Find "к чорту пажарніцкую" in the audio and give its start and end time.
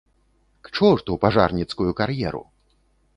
0.69-1.91